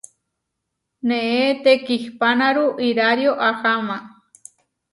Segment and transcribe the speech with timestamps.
[1.09, 3.97] Neé tekihpánaru irário aháma.